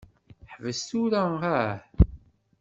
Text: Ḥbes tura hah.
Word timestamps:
Ḥbes 0.51 0.79
tura 0.89 1.23
hah. 1.41 1.77